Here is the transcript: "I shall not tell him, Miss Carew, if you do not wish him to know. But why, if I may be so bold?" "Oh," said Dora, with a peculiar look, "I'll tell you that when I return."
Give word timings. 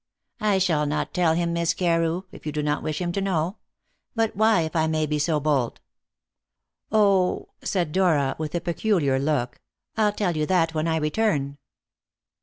"I 0.39 0.57
shall 0.57 0.87
not 0.87 1.13
tell 1.13 1.35
him, 1.35 1.53
Miss 1.53 1.75
Carew, 1.75 2.23
if 2.31 2.47
you 2.47 2.51
do 2.51 2.63
not 2.63 2.81
wish 2.81 2.99
him 2.99 3.11
to 3.11 3.21
know. 3.21 3.57
But 4.15 4.35
why, 4.35 4.61
if 4.61 4.75
I 4.75 4.87
may 4.87 5.05
be 5.05 5.19
so 5.19 5.39
bold?" 5.39 5.79
"Oh," 6.91 7.49
said 7.61 7.91
Dora, 7.91 8.33
with 8.39 8.55
a 8.55 8.61
peculiar 8.61 9.19
look, 9.19 9.61
"I'll 9.95 10.11
tell 10.13 10.35
you 10.35 10.47
that 10.47 10.73
when 10.73 10.87
I 10.87 10.95
return." 10.97 11.59